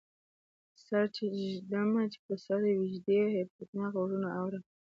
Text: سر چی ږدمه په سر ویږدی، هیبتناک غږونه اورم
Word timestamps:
سر 0.85 1.03
چی 1.15 1.25
ږدمه 1.63 2.03
په 2.25 2.33
سر 2.45 2.61
ویږدی، 2.81 3.17
هیبتناک 3.37 3.91
غږونه 3.99 4.29
اورم 4.39 4.63